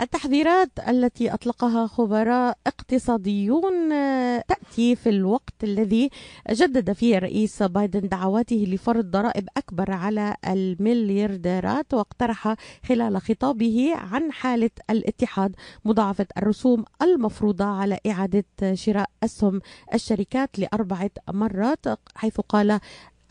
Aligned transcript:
التحذيرات 0.00 0.70
التي 0.88 1.34
أطلقها 1.34 1.86
خبراء 1.86 2.58
اقتصاديون 2.66 3.92
آه، 3.92 4.44
تأتي 4.48 4.96
في 4.96 5.08
الوقت 5.08 5.64
الذي 5.64 6.10
جدد 6.50 6.92
فيه 6.92 7.18
الرئيس 7.18 7.62
بايدن 7.62 8.08
دعواته 8.08 8.64
لفرض 8.68 9.04
ضرائب 9.10 9.48
أكبر 9.56 9.92
على 9.92 10.36
المليارديرات 10.48 11.94
واقترح 11.94 12.54
خلال 12.88 13.20
خطابه 13.20 13.92
عن 13.96 14.32
حالة 14.32 14.70
الاتحاد 14.90 15.56
مضاعفة 15.84 16.26
الرسوم 16.38 16.84
المفروضة 17.02 17.64
على 17.64 17.98
إعادة 18.06 18.74
شراء 18.74 19.10
اسهم 19.24 19.60
الشركات 19.94 20.58
لأربعة 20.58 21.10
مرات 21.32 21.86
حيث 22.14 22.40
قال 22.40 22.80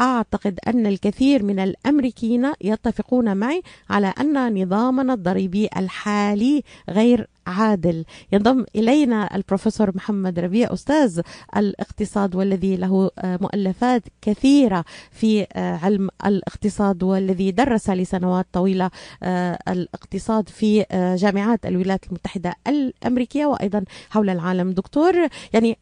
أعتقد 0.02 0.59
أن 0.68 0.86
الكثير 0.86 1.43
من 1.43 1.59
الأمريكيين 1.59 2.54
يتفقون 2.62 3.38
معي 3.38 3.62
على 3.89 4.14
أن 4.20 4.62
نظامنا 4.62 5.14
الضريبي 5.14 5.70
الحالي 5.77 6.64
غير 6.89 7.27
عادل. 7.48 8.05
ينضم 8.32 8.66
إلينا 8.76 9.35
البروفيسور 9.35 9.91
محمد 9.95 10.40
ربيع 10.40 10.73
أستاذ 10.73 11.22
الاقتصاد 11.58 12.35
والذي 12.35 12.76
له 12.76 13.12
آه، 13.20 13.40
مؤلفات 13.41 14.04
كثيرة 14.21 14.85
في 15.12 15.48
آه، 15.54 15.80
علم 15.84 16.09
الاقتصاد 16.26 17.04
والذي 17.04 17.52
درس 17.52 17.90
لسنوات 17.90 18.45
طويلة 18.54 18.91
آه، 19.23 19.59
الاقتصاد 19.68 20.49
في 20.49 20.85
جامعات 21.20 21.66
الولايات 21.66 22.08
المتحدة 22.08 22.54
الأمريكية 22.68 23.46
وأيضا 23.46 23.84
حول 24.09 24.30
العالم. 24.30 24.71
دكتور 24.71 25.13
يعني 25.54 25.77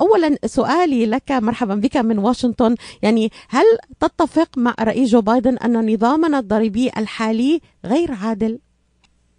أولا 0.00 0.38
سؤالي 0.44 1.06
لك 1.06 1.32
مرحبا 1.32 1.74
بك 1.74 1.96
من 1.96 2.18
واشنطن. 2.18 2.74
يعني 3.02 3.30
هل 3.48 3.64
تتفق 4.00 4.58
مع 4.58 4.74
رئيس 4.80 5.10
جو 5.10 5.20
بايدن 5.20 5.56
أن 5.56 5.94
نظامنا 5.94 6.38
الضريبي 6.38 6.90
الحالي 6.96 7.60
غير 7.84 8.12
عادل؟ 8.12 8.58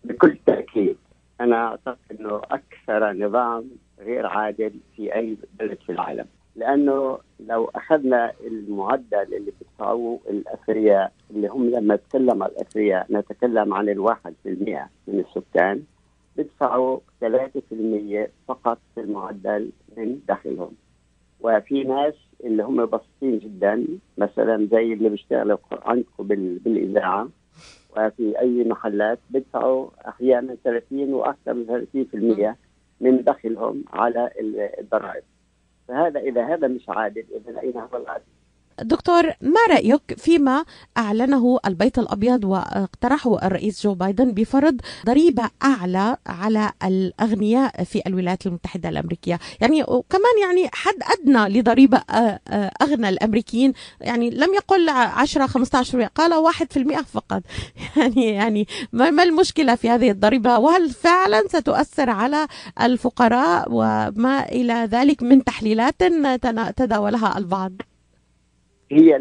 بكل 0.03 0.37
تأكيد. 0.45 0.97
أنا 1.41 1.55
أعتقد 1.67 1.97
إنه 2.19 2.41
أكثر 2.51 3.13
نظام 3.13 3.69
غير 3.99 4.25
عادل 4.25 4.73
في 4.95 5.15
أي 5.15 5.37
بلد 5.59 5.77
في 5.85 5.91
العالم. 5.91 6.25
لأنه 6.55 7.17
لو 7.39 7.65
أخذنا 7.75 8.31
المعدل 8.47 9.35
اللي 9.35 9.51
بيدفعوه 9.59 10.19
الأثرياء 10.29 11.11
اللي 11.31 11.47
هم 11.47 11.69
لما 11.69 11.95
نتكلم 11.95 12.43
عن 12.43 12.49
الأثرياء 12.49 13.07
نتكلم 13.11 13.73
عن 13.73 13.89
الواحد 13.89 14.33
في 14.43 14.49
المئة 14.49 14.89
من 15.07 15.19
السكان 15.19 15.83
بيدفعوا 16.37 16.99
3% 17.21 17.27
فقط 18.47 18.77
في 18.95 19.01
المعدل 19.01 19.71
من 19.97 20.19
دخلهم 20.27 20.71
وفي 21.39 21.83
ناس 21.83 22.13
اللي 22.43 22.63
هم 22.63 22.85
بسيطين 22.85 23.39
جدا 23.39 23.85
مثلا 24.17 24.67
زي 24.71 24.93
اللي 24.93 25.09
بيشتغلوا 25.09 25.57
عندكم 25.71 26.27
بالإذاعة 26.27 27.29
وفي 27.89 28.39
أي 28.39 28.63
محلات 28.63 29.19
بيدفعوا 29.29 29.89
أحيانا 30.07 30.55
30 30.63 31.13
وأكثر 31.13 31.53
من 31.53 31.87
30% 32.51 32.55
من 33.01 33.23
دخلهم 33.23 33.83
على 33.93 34.29
الضرائب 34.79 35.23
فهذا 35.87 36.19
إذا 36.19 36.45
هذا 36.53 36.67
مش 36.67 36.89
عادل 36.89 37.23
إذا 37.35 37.59
أين 37.61 37.77
هو 37.77 37.97
العادل؟ 37.97 38.23
دكتور 38.83 39.25
ما 39.41 39.59
رأيك 39.69 40.01
فيما 40.17 40.65
أعلنه 40.97 41.59
البيت 41.65 41.99
الأبيض 41.99 42.45
واقترحه 42.45 43.47
الرئيس 43.47 43.83
جو 43.83 43.93
بايدن 43.93 44.31
بفرض 44.31 44.81
ضريبة 45.05 45.49
أعلى 45.63 46.17
على 46.27 46.71
الأغنياء 46.83 47.83
في 47.83 48.01
الولايات 48.07 48.45
المتحدة 48.45 48.89
الأمريكية؟ 48.89 49.39
يعني 49.61 49.83
وكمان 49.83 50.39
يعني 50.41 50.69
حد 50.73 50.95
أدنى 51.19 51.59
لضريبة 51.59 51.97
أغنى 52.81 53.09
الأمريكيين. 53.09 53.73
يعني 54.01 54.29
لم 54.29 54.53
يقل 54.53 54.89
10 54.89 55.47
15 55.47 56.03
قال 56.03 56.33
1% 56.33 57.01
فقط. 57.01 57.43
يعني 57.97 58.33
يعني 58.33 58.67
ما 58.91 59.23
المشكلة 59.23 59.75
في 59.75 59.89
هذه 59.89 60.11
الضريبة؟ 60.11 60.57
وهل 60.57 60.89
فعلا 60.89 61.43
ستؤثر 61.47 62.09
على 62.09 62.47
الفقراء 62.81 63.67
وما 63.71 64.45
إلى 64.51 64.73
ذلك 64.91 65.23
من 65.23 65.43
تحليلات 65.43 66.03
تداولها 66.77 67.37
البعض؟ 67.37 67.71
هي 68.91 69.15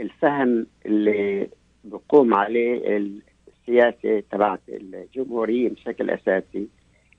الفهم 0.00 0.66
اللي 0.86 1.48
بقوم 1.84 2.34
عليه 2.34 2.96
السياسة 3.48 4.22
تبعت 4.30 4.60
الجمهورية 4.68 5.68
بشكل 5.68 6.10
أساسي. 6.10 6.68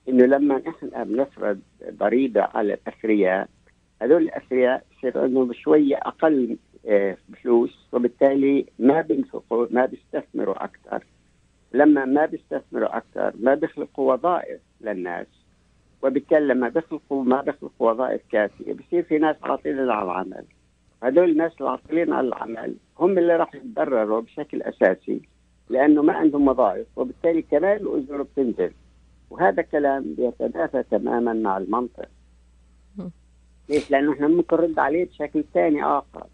إنه 0.09 0.25
لما 0.25 0.62
نحن 0.68 1.03
بنفرض 1.03 1.59
ضريبه 1.89 2.41
على 2.41 2.73
الاثرياء 2.73 3.50
هذول 4.01 4.22
الاثرياء 4.22 4.84
بصير 4.91 5.19
عندهم 5.19 5.53
شوية 5.53 5.95
أقل 5.95 6.57
آه، 6.88 7.18
فلوس 7.44 7.88
وبالتالي 7.91 8.66
ما 8.79 9.01
بينفقوا 9.01 9.68
ما 9.72 9.85
بيستثمروا 9.85 10.63
أكثر. 10.63 11.03
لما 11.73 12.06
ما 12.06 12.25
بيستثمروا 12.25 12.97
أكثر 12.97 13.34
ما 13.39 13.56
بيخلقوا 13.56 14.13
وظائف 14.13 14.62
للناس. 14.81 15.28
وبالتالي 16.03 16.47
لما 16.47 16.69
بيخلقوا 16.69 17.23
ما 17.23 17.41
بيخلقوا 17.41 17.91
وظائف 17.91 18.22
كافية 18.31 18.73
بصير 18.73 19.03
في 19.03 19.18
ناس 19.18 19.35
عاطلين 19.44 19.79
على 19.79 20.03
العمل 20.03 20.45
هدول 21.04 21.30
الناس 21.30 21.52
العاطلين 21.62 22.14
عن 22.14 22.26
العمل 22.26 22.76
هم 23.00 23.18
اللي 23.18 23.36
راح 23.36 23.56
يتضرروا 23.56 24.22
بشكل 24.22 24.62
أساسي 24.62 25.22
لأنه 25.70 26.02
ما 26.02 26.14
عندهم 26.14 26.48
وظائف 26.48 26.88
وبالتالي 26.96 27.42
كمان 27.42 27.78
الاجور 27.78 28.22
بتنزل. 28.24 28.72
وهذا 29.30 29.62
كلام 29.62 30.16
بيتنافى 30.18 30.84
تماما 30.92 31.34
مع 31.34 31.58
المنطق. 31.58 32.06
ليش؟ 33.70 33.92
لأنه 33.92 34.14
إحنا 34.14 34.28
ممكن 34.28 34.56
نرد 34.58 34.80
عليه 34.80 35.06
بشكل 35.06 35.44
ثاني 35.54 35.84
آخر. 35.84 36.26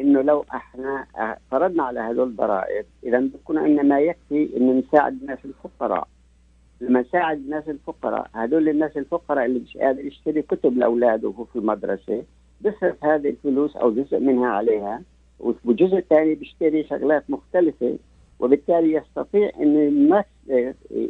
إنه 0.00 0.22
لو 0.22 0.44
إحنا 0.54 1.06
فرضنا 1.50 1.82
على 1.82 2.00
هذول 2.00 2.28
الضرائب 2.28 2.86
اذا 3.04 3.18
بكون 3.20 3.58
عندنا 3.58 3.82
ما 3.82 4.00
يكفي 4.00 4.56
إنه 4.56 4.72
نساعد 4.72 5.20
الناس 5.20 5.38
الفقراء. 5.44 6.08
لما 6.80 7.00
نساعد 7.00 7.36
الناس 7.36 7.68
الفقراء 7.68 8.30
هذول 8.34 8.68
الناس 8.68 8.96
الفقراء 8.96 9.46
اللي 9.46 9.60
مش 9.60 9.76
قادر 9.76 10.04
يشتري 10.04 10.42
كتب 10.42 10.78
لأولاده 10.78 11.28
وهو 11.28 11.44
في 11.44 11.56
المدرسة 11.56 12.22
بيصرف 12.60 13.04
هذه 13.04 13.28
الفلوس 13.28 13.76
أو 13.76 13.90
جزء 13.90 14.18
منها 14.18 14.48
عليها 14.48 15.02
والجزء 15.40 15.96
الثاني 15.96 16.34
بيشتري 16.34 16.84
شغلات 16.84 17.30
مختلفة 17.30 17.98
وبالتالي 18.40 18.92
يستطيع 18.92 19.50
انه 19.60 20.24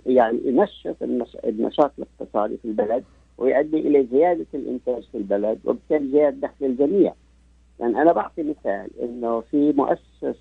يعني 0.06 0.40
ينشط 0.44 0.96
النشاط 1.44 1.92
الاقتصادي 1.98 2.56
في 2.56 2.64
البلد 2.64 3.04
ويؤدي 3.38 3.78
إلى 3.78 4.06
زيادة 4.12 4.46
الإنتاج 4.54 5.02
في 5.12 5.18
البلد 5.18 5.58
وبالتالي 5.64 6.10
زيادة 6.10 6.36
دخل 6.48 6.66
الجميع. 6.66 7.14
يعني 7.80 8.02
أنا 8.02 8.12
بعطي 8.12 8.42
مثال 8.42 8.90
إنه 9.02 9.40
في 9.40 9.72
مؤسس 9.72 10.36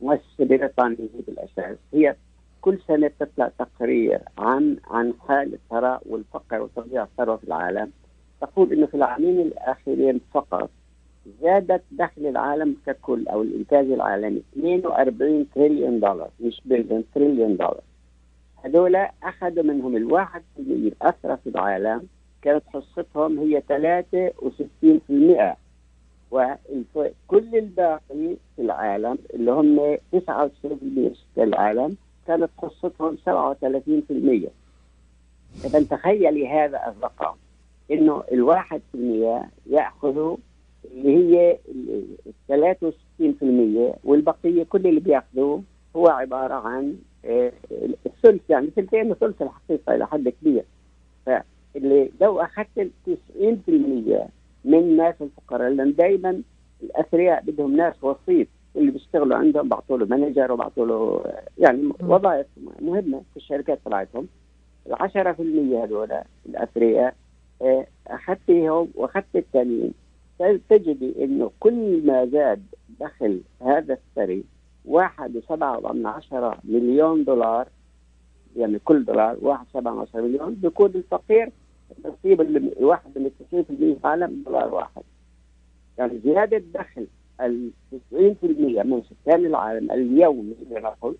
مؤسسة 0.00 0.44
بريطانية 0.44 0.96
بالأساس 1.26 1.76
هي 1.94 2.16
كل 2.60 2.78
سنة 2.88 3.08
بتطلع 3.08 3.50
تقرير 3.58 4.20
عن 4.38 4.76
عن 4.90 5.14
حال 5.28 5.54
الثراء 5.54 6.02
والفقر 6.06 6.60
وتضييع 6.62 7.02
الثروة 7.02 7.36
في 7.36 7.44
العالم 7.44 7.90
تقول 8.42 8.72
إنه 8.72 8.86
في 8.86 8.94
العامين 8.94 9.40
الاخيرين 9.40 10.20
فقط 10.34 10.70
زادت 11.42 11.82
دخل 11.90 12.26
العالم 12.26 12.76
ككل 12.86 13.28
أو 13.28 13.42
الإنتاج 13.42 13.90
العالمي 13.90 14.42
42 14.58 15.46
تريليون 15.54 16.00
دولار 16.00 16.30
مش 16.40 16.60
بليون 16.64 17.04
تريليون 17.14 17.56
دولار. 17.56 17.80
هذول 18.64 18.96
أخذوا 19.22 19.64
منهم 19.64 19.96
الواحد 19.96 20.42
الاثرى 20.58 21.36
في 21.36 21.50
العالم 21.50 22.06
كانت 22.42 22.62
حصتهم 22.66 23.38
هي 23.38 23.62
63% 23.62 25.56
وكل 26.30 27.54
الباقي 27.54 28.36
في 28.56 28.62
العالم 28.62 29.18
اللي 29.34 29.50
هم 29.52 29.96
99% 29.96 29.98
في 31.34 31.42
العالم 31.42 31.96
كانت 32.26 32.50
حصتهم 32.58 33.16
37% 33.16 33.28
اذا 35.64 35.82
تخيلي 35.90 36.48
هذا 36.48 36.88
الرقم. 36.88 37.34
إنه 37.92 38.22
الواحد 38.32 38.80
في 38.92 38.98
المية 38.98 39.50
ياخذوا 39.66 40.36
اللي 40.84 41.16
هي 41.16 41.58
ال 42.48 42.74
63% 43.20 43.98
والبقية 44.04 44.64
كل 44.64 44.86
اللي 44.86 45.00
بياخذوه 45.00 45.62
هو 45.96 46.08
عبارة 46.08 46.54
عن 46.54 46.96
آه، 47.24 47.52
الثلث 48.06 48.40
يعني 48.50 48.70
ثلثين 48.76 49.10
وثلث 49.10 49.42
الحقيقة 49.42 49.94
إلى 49.94 50.06
حد 50.06 50.28
كبير. 50.28 50.64
فاللي 51.26 52.10
لو 52.20 52.40
أخذت 52.40 52.90
90% 53.06 54.28
من 54.64 54.78
الناس 54.78 55.14
الفقراء 55.20 55.70
لأن 55.70 55.94
دائما 55.94 56.42
الأثرياء 56.82 57.42
بدهم 57.42 57.76
ناس 57.76 58.04
وسيط 58.04 58.46
اللي 58.76 58.90
بيشتغلوا 58.90 59.36
عندهم 59.36 59.68
بعطوا 59.68 59.98
له 59.98 60.06
مانجر 60.06 60.52
وبعطوا 60.52 60.86
له 60.86 61.24
يعني 61.58 61.92
وظائف 62.00 62.46
مهمة 62.80 63.22
في 63.30 63.36
الشركات 63.36 63.78
تبعتهم. 63.84 64.28
ال 64.86 64.94
10% 64.94 65.84
هذول 65.84 66.12
الأثرياء 66.46 67.14
اخذتهم 68.06 68.88
وأخذت 68.94 69.36
التانيين 69.36 69.94
تجدي 70.68 71.24
إنه 71.24 71.50
كل 71.60 72.06
ما 72.06 72.26
زاد 72.26 72.62
دخل 73.00 73.40
هذا 73.60 73.94
الثري 73.94 74.44
واحد 74.84 75.36
وسبعة 75.36 75.92
من 75.92 76.06
عشرة 76.06 76.58
مليون 76.64 77.24
دولار 77.24 77.68
يعني 78.56 78.78
كل 78.78 79.04
دولار 79.04 79.36
واحد 79.40 79.66
سبعة 79.72 79.92
من 79.92 80.00
عشرة 80.00 80.20
مليون 80.20 80.54
بيكون 80.54 80.90
الفقير 80.94 81.50
نصيب 82.04 82.40
الواحد 82.40 83.18
من 83.18 83.26
التسعين 83.26 83.64
في 83.64 83.70
المية 83.70 83.94
في 83.94 84.00
العالم 84.00 84.42
دولار 84.46 84.74
واحد. 84.74 85.02
يعني 85.98 86.18
زيادة 86.24 86.62
دخل 86.74 87.06
التسعين 87.40 88.34
في 88.34 88.46
المية 88.46 88.82
من 88.82 89.02
سكان 89.02 89.46
العالم 89.46 89.92
اليومي 89.92 90.54
لنقل 90.70 91.14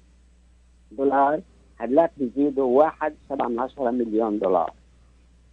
دولار 0.93 1.41
هلاك 1.77 2.11
بيزيدوا 2.17 2.79
واحد 2.79 3.15
سبعة 3.29 3.49
من 3.49 3.59
عشرة 3.59 3.91
مليون 3.91 4.39
دولار. 4.39 4.73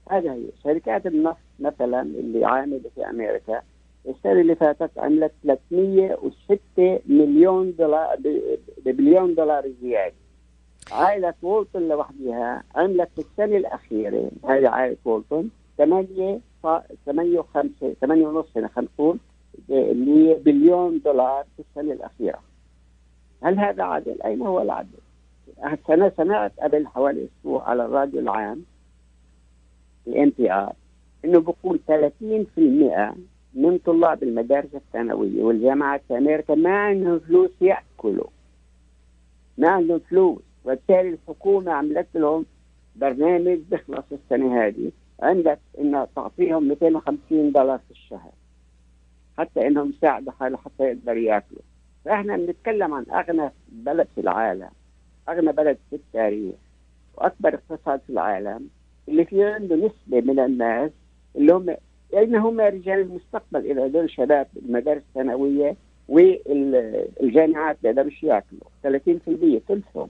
هذا 0.09 0.33
هي 0.33 0.45
شركات 0.63 1.07
النفط 1.07 1.38
مثلا 1.59 2.01
اللي 2.01 2.45
عاملة 2.45 2.81
في 2.95 3.09
أمريكا 3.09 3.61
السنة 4.07 4.41
اللي 4.41 4.56
فاتت 4.56 4.97
عملت 4.97 5.31
306 5.44 7.00
مليون 7.06 7.75
دولار 7.75 8.17
ببليون 8.85 9.35
دولار 9.35 9.71
زيادة 9.81 10.15
عائلة 10.91 11.33
وولتون 11.41 11.88
لوحدها 11.88 12.63
عملت 12.75 13.09
في 13.15 13.21
السنة 13.21 13.57
الأخيرة 13.57 14.31
هذه 14.45 14.67
عائلة 14.67 14.97
وولتون 15.06 15.51
8 15.77 16.39
8 17.06 17.41
و5 17.41 17.67
8 18.01 18.27
ونص 18.27 18.45
خلينا 18.53 18.69
نقول 18.77 19.19
بليون 20.45 21.01
دولار 21.06 21.45
في 21.57 21.63
السنة 21.69 21.94
الأخيرة 21.94 22.39
هل 23.44 23.59
هذا 23.59 23.83
عدل؟ 23.83 24.21
أين 24.21 24.41
هو 24.41 24.61
العدل؟ 24.61 25.00
أنا 25.89 26.11
سمعت 26.17 26.51
قبل 26.59 26.88
حوالي 26.88 27.25
أسبوع 27.25 27.69
على 27.69 27.85
الراديو 27.85 28.19
العام 28.19 28.63
ال 30.09 30.31
NPR 30.38 30.73
انه 31.25 31.39
بقول 31.39 31.79
30% 31.88 33.15
من 33.53 33.77
طلاب 33.85 34.23
المدارس 34.23 34.75
الثانوية 34.75 35.44
والجامعات 35.44 36.01
في 36.07 36.17
أمريكا 36.17 36.56
ما 36.56 36.77
عندهم 36.77 37.19
فلوس 37.19 37.51
يأكلوا. 37.61 38.27
ما 39.57 39.69
عندهم 39.69 40.00
فلوس. 40.00 40.41
وبالتالي 40.65 41.09
الحكومة 41.09 41.71
عملت 41.71 42.07
لهم 42.15 42.45
برنامج 42.95 43.57
بيخلص 43.71 44.06
السنة 44.11 44.65
هذه. 44.65 44.91
عندك 45.19 45.59
انها 45.79 46.07
تعطيهم 46.15 46.67
250 46.67 47.51
دولار 47.51 47.77
في 47.77 47.91
الشهر. 47.91 48.31
حتى 49.38 49.67
إنهم 49.67 49.89
يساعدوا 49.89 50.31
حالهم 50.31 50.57
حتى 50.57 50.83
يقدروا 50.83 51.21
ياكلوا 51.21 51.61
فإحنا 52.06 52.38
بنتكلم 52.38 52.94
عن 52.94 53.06
أغنى 53.11 53.51
بلد 53.69 54.07
في 54.15 54.21
العالم. 54.21 54.69
أغنى 55.29 55.51
بلد 55.51 55.77
في 55.89 55.95
التاريخ. 55.95 56.56
وأكبر 57.17 57.53
اقتصاد 57.53 58.00
في 58.07 58.09
العالم. 58.09 58.69
عنده 59.45 59.75
نسبه 59.75 60.21
من 60.33 60.39
الناس 60.39 60.91
اللي 61.35 61.53
هم 61.53 61.75
لأن 62.13 62.35
هم 62.35 62.61
رجال 62.61 63.00
المستقبل. 63.00 63.65
إذا 63.71 63.85
هذول 63.85 64.09
شباب 64.09 64.47
المدارس 64.65 65.01
الثانوية 65.09 65.75
والجامعات 66.07 67.77
بيقدروش 67.83 68.23
ياكلوا. 68.23 68.61
30% 68.83 69.59
ثلثهم 69.67 70.09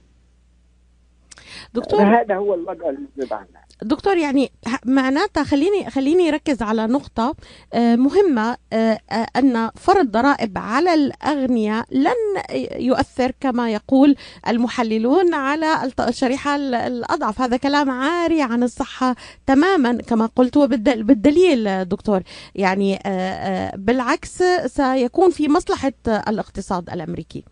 دكتور. 1.74 2.02
هذا 2.02 2.36
هو 2.36 2.54
الوضع 2.54 2.88
الموجود 2.88 3.32
عندنا 3.32 3.60
دكتور 3.82 4.16
يعني 4.16 4.50
معناتها 4.84 5.44
خليني 5.44 5.90
خليني 5.90 6.28
اركز 6.28 6.62
على 6.62 6.86
نقطة 6.86 7.34
آه، 7.74 7.96
مهمة 7.96 8.56
آه، 8.72 8.98
آه، 9.10 9.26
أن 9.36 9.70
فرض 9.76 10.10
ضرائب 10.10 10.58
على 10.58 10.94
الأغنياء 10.94 11.86
لن 11.90 12.42
يؤثر 12.76 13.32
كما 13.40 13.72
يقول 13.72 14.16
المحللون 14.48 15.34
على 15.34 15.92
الشريحة 16.00 16.56
الأضعف. 16.56 17.40
هذا 17.40 17.56
كلام 17.56 17.90
عاري 17.90 18.42
عن 18.42 18.62
الصحة 18.62 19.16
تماما 19.46 19.92
كما 19.92 20.26
قلت 20.26 20.56
وبالدليل 20.56 21.84
دكتور. 21.84 22.22
يعني 22.54 22.98
بالعكس 23.74 24.42
سيكون 24.66 25.30
في 25.30 25.48
مصلحة 25.48 25.92
الاقتصاد 26.06 26.90
الأمريكي. 26.90 27.44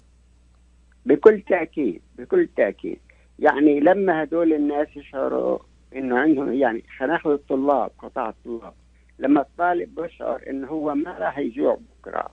بكل 1.07 1.43
تأكيد 1.49 2.03
بكل 2.19 2.49
تأكيد. 2.57 2.99
يعني 3.39 3.81
لما 3.81 4.23
هدول 4.23 4.53
الناس 4.53 4.97
يشعروا 4.97 5.59
إنه 5.97 6.19
عندهم 6.19 6.53
يعني 6.53 6.83
خلينا 6.99 7.13
ناخذ 7.13 7.31
الطلاب 7.31 7.91
قطاع 7.99 8.29
الطلاب 8.29 8.75
لما 9.19 9.41
الطالب 9.41 9.95
بشعر 9.95 10.43
إنه 10.51 10.69
هو 10.69 10.95
ما 10.95 11.19
راح 11.19 11.39
يجوع 11.39 11.79
بكرة 12.01 12.31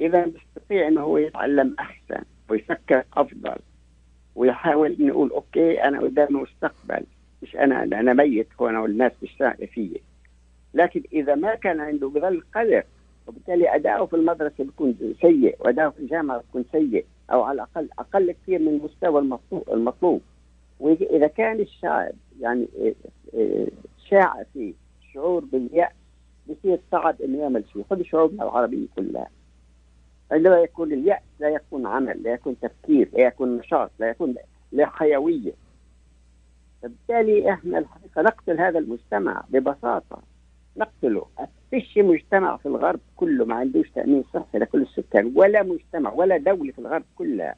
إذا 0.00 0.24
بيستطيع 0.24 0.88
إنه 0.88 1.00
هو 1.00 1.18
يتعلم 1.18 1.76
أحسن 1.78 2.22
ويفكر 2.48 3.04
أفضل 3.16 3.56
ويحاول 4.34 4.96
إنه 5.00 5.08
يقول 5.08 5.30
أوكي 5.30 5.84
أنا 5.84 6.00
قدامي 6.00 6.40
مستقبل 6.40 7.04
مش 7.42 7.56
أنا 7.56 7.82
أنا 7.82 8.12
ميت 8.12 8.48
هون 8.60 8.76
والناس 8.76 9.12
تشتاق 9.22 9.64
فيي. 9.64 10.00
لكن 10.74 11.02
إذا 11.12 11.34
ما 11.34 11.54
كان 11.54 11.80
عنده 11.80 12.08
بظل 12.08 12.42
قدر 12.54 12.82
وبالتالي 13.26 13.74
أداؤه 13.74 14.06
في 14.06 14.16
المدرسة 14.16 14.64
بيكون 14.64 15.14
سيء 15.20 15.56
وأداؤه 15.58 15.90
في 15.90 15.98
الجامعة 16.00 16.38
بيكون 16.38 16.64
سيء 16.72 17.04
أو 17.32 17.42
على 17.42 17.54
الاقل 17.54 17.88
أقل 17.98 18.32
كثير 18.32 18.58
من 18.58 18.68
المستوى 18.68 19.38
المطلوب 19.72 20.20
واذا 20.80 21.26
كان 21.26 21.60
الشعب 21.60 22.12
يعني 22.40 22.68
إيه، 22.76 22.94
إيه، 23.34 23.68
شاع 24.10 24.42
فيه 24.52 24.74
شعور 25.12 25.44
باليأس 25.44 25.92
بصير 26.48 26.80
صعب 26.92 27.22
إنه 27.22 27.38
يعمل 27.38 27.64
شيء. 27.72 27.84
خذ 27.90 28.02
شعوبنا 28.02 28.42
العربية 28.44 28.86
كلها. 28.96 29.28
عندما 30.30 30.58
يكون 30.60 30.92
اليأس 30.92 31.22
لا 31.40 31.48
يكون 31.48 31.86
عمل 31.86 32.22
لا 32.22 32.32
يكون 32.32 32.56
تفكير 32.60 33.08
لا 33.12 33.26
يكون 33.26 33.56
نشاط 33.56 33.90
لا 33.98 34.10
يكون 34.10 34.34
لا 34.72 34.86
حيوية. 34.86 35.52
فبالتالي 36.82 37.52
إحنا 37.52 37.78
الحقيقة 37.78 38.22
نقتل 38.22 38.60
هذا 38.60 38.78
المجتمع 38.78 39.44
ببساطة. 39.48 40.22
نقتله. 40.76 41.26
فيش 41.70 41.98
مجتمع 41.98 42.56
في 42.56 42.66
الغرب 42.66 43.00
كله 43.16 43.44
ما 43.44 43.54
عندوش 43.54 43.90
تأمين 43.90 44.24
صحي 44.34 44.58
لكل 44.58 44.82
السكان 44.82 45.32
ولا 45.36 45.62
مجتمع 45.62 46.12
ولا 46.12 46.36
دولة 46.36 46.72
في 46.72 46.78
الغرب 46.78 47.04
كلها. 47.18 47.54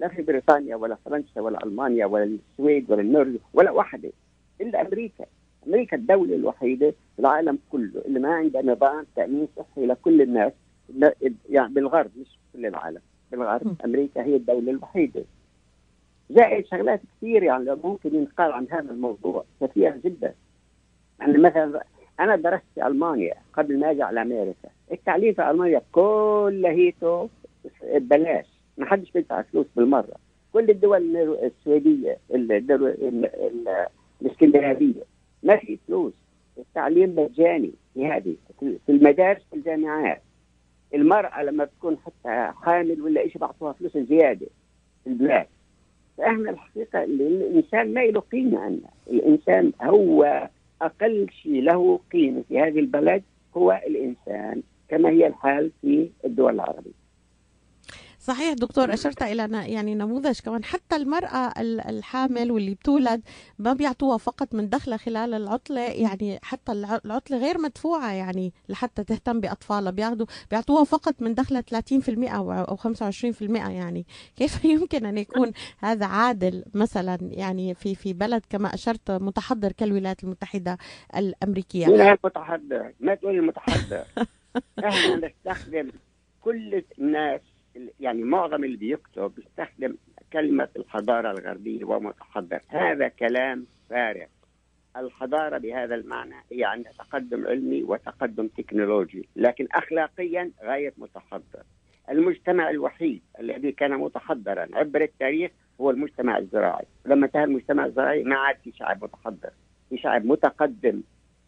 لا 0.00 0.08
في 0.08 0.22
بريطانيا 0.22 0.76
ولا 0.76 0.94
فرنسا 1.04 1.40
ولا 1.40 1.64
ألمانيا 1.64 2.06
ولا 2.06 2.24
السويد 2.24 2.90
ولا 2.90 3.00
النرويج 3.00 3.40
ولا 3.54 3.70
واحدة 3.70 4.10
إلا 4.60 4.80
أمريكا. 4.80 5.24
أمريكا 5.66 5.96
الدولة 5.96 6.34
الوحيدة 6.34 6.90
في 6.90 7.18
العالم 7.18 7.58
كله 7.70 8.02
اللي 8.04 8.20
ما 8.20 8.34
عندها 8.34 8.62
نظام 8.62 9.06
تأمين 9.16 9.48
صحي 9.56 9.86
لكل 9.86 10.22
الناس 10.22 10.52
يعني 11.50 11.74
بالغرب 11.74 12.10
مش 12.20 12.38
كل 12.52 12.66
العالم. 12.66 13.00
بالغرب 13.30 13.76
أمريكا 13.84 14.22
هي 14.22 14.36
الدولة 14.36 14.70
الوحيدة. 14.70 15.24
زائد 16.30 16.66
شغلات 16.66 17.00
كثير 17.16 17.42
يعني 17.42 17.76
ممكن 17.84 18.14
ينقال 18.14 18.52
عن 18.52 18.66
هذا 18.70 18.90
الموضوع 18.90 19.44
كثير 19.60 19.96
جدا. 20.04 20.34
يعني 21.20 21.38
مثلا 21.38 21.84
أنا 22.20 22.36
درست 22.36 22.62
في 22.74 22.86
ألمانيا 22.86 23.34
قبل 23.52 23.78
ما 23.78 23.90
أجي 23.90 24.02
على 24.02 24.22
أمريكا. 24.22 24.68
التعليم 24.92 25.34
في 25.34 25.50
ألمانيا 25.50 25.82
كلهيته 25.92 27.28
ببلاش. 27.82 28.46
ما 28.78 28.86
حدش 28.86 29.10
بيدفع 29.10 29.42
فلوس 29.42 29.66
بالمرة. 29.76 30.16
كل 30.52 30.70
الدول 30.70 31.16
السويدية 31.16 32.18
الإسكندنافية 34.22 35.02
ما 35.42 35.56
في 35.56 35.78
فلوس. 35.88 36.12
التعليم 36.58 37.14
مجاني 37.18 37.72
في 37.94 38.06
هذه 38.06 38.34
في 38.60 38.78
المدارس 38.88 39.42
في 39.50 39.56
الجامعات. 39.56 40.22
المرأة 40.94 41.42
لما 41.42 41.64
بتكون 41.64 41.96
حتى 41.98 42.52
حامل 42.62 43.02
ولا 43.02 43.28
شيء 43.28 43.38
بعطوها 43.38 43.72
فلوس 43.72 43.98
زيادة 43.98 44.46
في 45.04 45.10
البلاد. 45.10 45.46
فإحنا 46.18 46.50
الحقيقة 46.50 47.04
الإنسان 47.04 47.94
ما 47.94 48.00
له 48.00 48.20
قيمة 48.20 48.58
عندنا 48.60 48.88
الإنسان 49.10 49.72
هو 49.82 50.48
أقل 50.82 51.26
شيء 51.42 51.62
له 51.62 52.00
قيمة 52.12 52.42
في 52.48 52.58
هذه 52.58 52.78
البلد 52.78 53.22
هو 53.56 53.80
الإنسان 53.86 54.62
كما 54.88 55.08
هي 55.10 55.26
الحال 55.26 55.70
في 55.82 56.10
الدول 56.24 56.54
العربية. 56.54 57.01
صحيح 58.22 58.52
دكتور 58.52 58.94
أشرت 58.94 59.22
إلى 59.22 59.48
يعني 59.72 59.94
نموذج 59.94 60.40
كمان. 60.40 60.64
حتى 60.64 60.96
المرأة 60.96 61.52
الحامل 61.60 62.50
واللي 62.52 62.74
بتولد 62.74 63.22
ما 63.58 63.72
بيعطوها 63.72 64.18
فقط 64.18 64.54
من 64.54 64.68
دخلها 64.68 64.96
خلال 64.96 65.34
العطلة 65.34 65.80
يعني 65.80 66.38
حتى 66.42 66.72
العطلة 66.72 67.38
غير 67.38 67.58
مدفوعة 67.58 68.12
يعني 68.12 68.52
لحتى 68.68 69.04
تهتم 69.04 69.40
بأطفالها. 69.40 69.90
بياخذوا 69.90 70.26
بيعطوها 70.50 70.84
فقط 70.84 71.14
من 71.20 71.34
دخلها 71.34 71.60
30% 71.60 71.74
أو 72.08 72.76
25% 72.76 73.42
يعني. 73.50 74.06
كيف 74.36 74.64
يمكن 74.74 75.06
أن 75.06 75.18
يكون 75.18 75.52
هذا 75.78 76.06
عادل 76.06 76.64
مثلا 76.74 77.18
يعني 77.22 77.74
في 77.74 77.94
في 77.94 78.12
بلد 78.12 78.42
كما 78.50 78.74
أشرت 78.74 79.10
متحضر 79.10 79.72
كالولايات 79.72 80.24
المتحدة 80.24 80.78
الأمريكية؟ 81.16 81.86
مين 81.86 82.16
متحضر 82.24 82.92
ما 83.00 83.14
تقولي 83.14 83.40
متحضر 83.40 84.04
إحنا 84.88 85.16
نستخدم 85.16 85.90
كل 86.40 86.84
الناس 86.98 87.40
يعني 88.00 88.22
معظم 88.22 88.64
اللي 88.64 88.76
بيكتب 88.76 89.32
بيستخدم 89.36 89.96
كلمة 90.32 90.68
الحضارة 90.76 91.30
الغربية 91.30 91.84
ومتحضر. 91.84 92.60
هذا 92.68 93.08
كلام 93.08 93.66
فارغ. 93.90 94.26
الحضارة 94.96 95.58
بهذا 95.58 95.94
المعنى 95.94 96.34
هي 96.52 96.64
عندها 96.64 96.92
تقدم 96.92 97.46
علمي 97.46 97.82
وتقدم 97.82 98.48
تكنولوجي 98.48 99.28
لكن 99.36 99.68
أخلاقيا 99.72 100.50
غاية 100.64 100.92
متحضر. 100.98 101.62
المجتمع 102.10 102.70
الوحيد 102.70 103.22
الذي 103.40 103.72
كان 103.72 103.90
متحضرا 103.90 104.68
عبر 104.72 105.02
التاريخ 105.02 105.50
هو 105.80 105.90
المجتمع 105.90 106.38
الزراعي. 106.38 106.84
لما 107.06 107.26
انتهى 107.26 107.44
المجتمع 107.44 107.86
الزراعي 107.86 108.22
ما 108.22 108.36
عاد 108.36 108.56
في 108.64 108.72
شعب 108.72 109.04
متحضر. 109.04 109.50
في 109.90 109.98
شعب 109.98 110.24
متقدم 110.24 111.02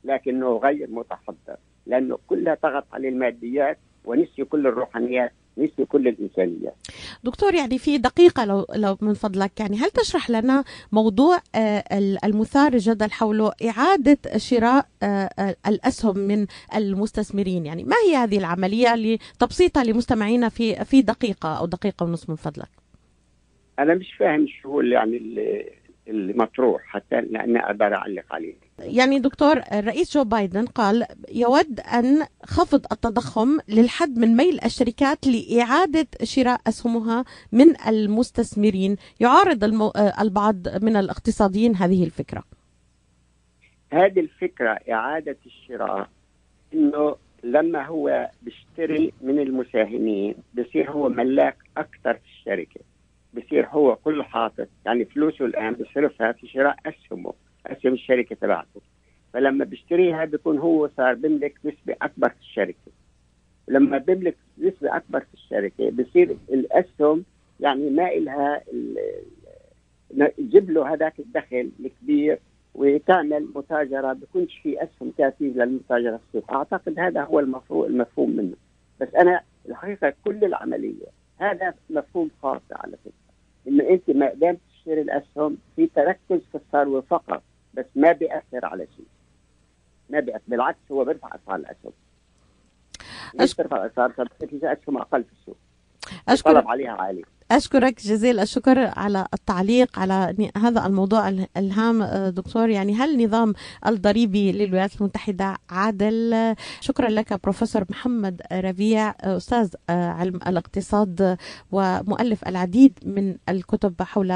لكنه 0.05 0.57
غير 0.57 0.91
متحضر. 0.91 1.57
لأنه 1.87 2.19
كلها 2.27 2.55
طغت 2.55 2.85
عليه 2.93 3.09
الماديات 3.09 3.79
ونسي 4.05 4.45
كل 4.45 4.67
الروحانيات 4.67 5.33
ليس 5.57 5.71
كل 5.89 6.09
الإنسانية. 6.09 6.73
دكتور 7.25 7.55
يعني 7.55 7.79
في 7.79 7.99
دقيقة 7.99 8.45
لو, 8.45 8.67
لو 8.75 8.97
من 9.01 9.15
فضلك 9.15 9.61
يعني 9.61 9.77
هل 9.77 9.91
تشرح 9.91 10.31
لنا 10.31 10.65
موضوع 10.93 11.39
آه، 11.55 11.85
المثار 12.25 12.73
الجدل 12.73 13.11
حوله 13.11 13.53
إعادة 13.69 14.19
شراء 14.37 14.87
آه، 15.03 15.31
آه، 15.39 15.57
الأسهم 15.67 16.19
من 16.19 16.47
المستثمرين؟ 16.77 17.67
يعني 17.67 17.85
ما 17.85 17.97
هي 18.07 18.17
هذه 18.17 18.39
العملية 18.39 18.95
لتبسيطها 18.95 19.85
لمستمعينا 19.85 20.49
في 20.49 20.85
في 20.85 21.03
دقيقة 21.03 21.59
أو 21.59 21.67
دقيقة 21.67 22.05
ونصف 22.05 22.31
من 22.31 22.37
فضلك؟ 22.37 22.69
أنا 23.79 23.95
مش 23.95 24.15
فاهم 24.19 24.47
شو 24.63 24.81
يعني 24.81 25.19
المطروح 26.09 26.83
حتى 26.83 27.21
لاني 27.21 27.59
أقدر 27.59 27.95
أعلق 27.95 28.25
عليه. 28.31 28.55
يعني 28.79 29.19
دكتور 29.19 29.61
الرئيس 29.73 30.15
جو 30.15 30.25
بايدن 30.25 30.65
قال 30.67 31.05
يود 31.35 31.81
أن 31.81 32.27
خفض 32.45 32.87
التضخم 32.93 33.59
للحد 33.69 34.19
من 34.19 34.37
ميل 34.37 34.59
الشركات 34.65 35.27
لإعادة 35.27 36.07
شراء 36.23 36.61
أسهمها 36.67 37.25
من 37.53 37.81
المستثمرين، 37.89 38.97
يعارض 39.21 39.65
المو... 39.65 39.93
البعض 40.21 40.85
من 40.85 40.97
الاقتصاديين 40.97 41.77
هذه 41.77 42.05
الفكرة. 42.05 42.43
هذه 43.93 44.21
الفكرة 44.21 44.79
إعادة 44.91 45.37
الشراء 45.47 46.09
إنه 46.75 47.17
لما 47.45 47.87
هو 47.87 48.31
بيشتري 48.43 49.13
من 49.23 49.39
المساهمين 49.39 50.35
بصير 50.55 50.91
هو 50.91 51.09
ملاك 51.09 51.57
أكثر 51.77 52.15
في 52.15 52.25
الشركة 52.39 52.81
بصير 53.37 53.67
هو 53.67 53.97
كل 53.97 54.23
حاطط 54.23 54.69
يعني 54.87 55.05
فلوسه 55.05 55.45
الآن 55.45 55.73
بيصرفها 55.73 56.33
في 56.33 56.47
شراء 56.47 56.77
أسهمه 56.87 57.33
أسهم 57.67 57.93
الشركة 57.93 58.37
تبعته. 58.37 58.81
فلما 59.33 59.65
بيشتريها 59.65 60.25
بيكون 60.25 60.59
هو 60.59 60.89
صار 60.97 61.15
بيملك 61.15 61.55
نسبة 61.65 61.97
أكبر 62.03 62.29
في 62.29 62.41
الشركة. 62.41 62.93
لما 63.69 63.99
بيملك 63.99 64.37
نسبة 64.59 64.97
أكبر 64.97 65.21
في 65.21 65.35
الشركة 65.35 65.91
بصير 65.91 66.37
الأسهم 66.51 67.25
يعني 67.61 67.91
ما 67.91 68.09
إلها 68.09 68.63
تجيب 70.37 70.71
له 70.71 70.95
هذاك 70.95 71.21
الدخل 71.21 71.71
الكبير 71.81 72.39
وتعمل 72.75 73.49
متاجرة 73.55 74.13
بكونش 74.13 74.59
في 74.63 74.83
أسهم 74.83 75.13
كافية 75.19 75.47
للمتاجرة 75.47 76.21
السوق، 76.29 76.53
أعتقد 76.53 76.99
هذا 76.99 77.25
هو 77.25 77.41
المفهوم 77.41 77.85
المفهوم 77.85 78.37
منه، 78.37 78.57
بس 79.01 79.15
أنا 79.15 79.41
الحقيقة 79.69 80.15
كل 80.25 80.45
العملية 80.45 81.07
هذا 81.39 81.75
مفهوم 81.91 82.31
خاطئ 82.43 82.75
على 82.75 82.97
فكرة، 82.97 83.24
انه 83.69 83.91
أنت 83.91 84.11
ما 84.11 84.35
دام 84.35 84.59
تشتري 84.71 85.01
الأسهم 85.01 85.57
في 85.77 85.87
تركز 85.87 86.41
في 86.53 86.55
الثروه 86.55 87.01
فقط، 87.01 87.43
بس 87.75 87.87
ما 87.95 88.13
بيأثر 88.13 88.65
على 88.65 88.87
شيء. 88.97 89.07
ما 90.11 90.21
بيأثر 90.21 90.43
بالعكس 90.49 90.79
هو 90.93 91.05
بيرفع 91.05 91.29
أسعار 91.35 91.59
الأسهم. 91.59 91.93
ليش 93.35 93.55
بيرفع 93.55 93.87
اسعار 93.87 94.11
الاسهم؟ 94.11 94.73
أسهم 94.73 94.99
أقل 94.99 95.25
في 95.25 95.33
السوق. 95.33 95.57
أشكر... 96.29 96.51
الطلب 96.51 96.69
عليها 96.69 96.93
عالي. 96.93 97.25
أشكرك 97.57 98.03
جزيل 98.03 98.41
الشكر 98.41 98.79
على 98.79 99.27
التعليق 99.35 99.99
على 99.99 100.51
هذا 100.57 100.87
الموضوع 100.87 101.29
الهام 101.57 102.05
دكتور. 102.29 102.69
يعني 102.69 102.95
هل 102.95 103.15
النظام 103.15 103.55
الضريبي 103.87 104.53
للولايات 104.53 105.01
المتحدة 105.01 105.57
عادل؟ 105.71 106.55
شكرا 106.81 107.09
لك 107.09 107.43
بروفيسور 107.43 107.85
محمد 107.91 108.43
ربيع 108.53 109.15
أستاذ 109.21 109.69
علم 109.89 110.37
الاقتصاد 110.47 111.37
ومؤلف 111.73 112.49
العديد 112.49 112.99
من 113.07 113.37
الكتب 113.49 114.03
حول 114.03 114.31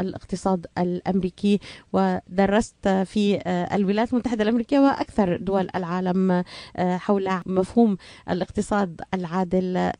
الاقتصاد 0.00 0.66
الأمريكي 0.78 1.60
ودرست 1.92 2.88
في 2.88 3.38
الولايات 3.74 4.12
المتحدة 4.12 4.42
الأمريكية 4.42 4.78
وأكثر 4.78 5.36
دول 5.36 5.68
العالم 5.76 6.44
حول 6.78 7.28
مفهوم 7.46 7.96
الاقتصاد 8.30 9.00
العادل 9.14 9.90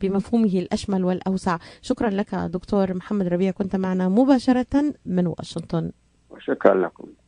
بمفهومه 0.00 0.46
الأشمل 0.46 1.04
والأوسع. 1.04 1.58
شكرا 1.82 1.99
لك 2.08 2.34
دكتور 2.34 2.94
محمد 2.94 3.26
ربيع 3.26 3.50
كنت 3.50 3.76
معنا 3.76 4.08
مباشرة 4.08 4.94
من 5.06 5.26
واشنطن. 5.26 5.90
وشكرا 6.30 6.74
لكم. 6.74 7.08